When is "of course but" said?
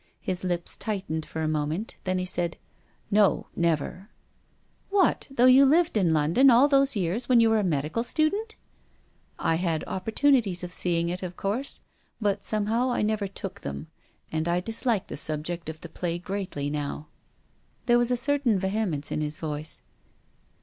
11.21-12.43